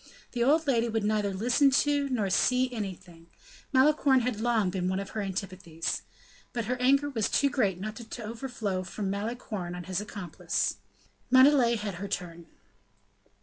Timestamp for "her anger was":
6.65-7.29